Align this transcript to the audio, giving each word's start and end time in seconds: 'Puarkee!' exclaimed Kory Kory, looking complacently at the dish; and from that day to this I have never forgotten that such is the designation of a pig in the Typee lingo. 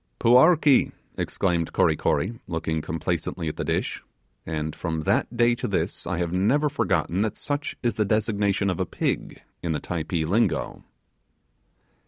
'Puarkee!' 0.17 0.91
exclaimed 1.15 1.73
Kory 1.73 1.95
Kory, 1.95 2.39
looking 2.47 2.81
complacently 2.81 3.47
at 3.47 3.55
the 3.55 3.63
dish; 3.63 4.01
and 4.47 4.75
from 4.75 5.01
that 5.01 5.37
day 5.37 5.53
to 5.53 5.67
this 5.67 6.07
I 6.07 6.17
have 6.17 6.33
never 6.33 6.69
forgotten 6.69 7.21
that 7.21 7.37
such 7.37 7.75
is 7.83 7.93
the 7.93 8.05
designation 8.05 8.71
of 8.71 8.79
a 8.79 8.85
pig 8.87 9.43
in 9.61 9.73
the 9.73 9.79
Typee 9.79 10.25
lingo. 10.25 10.83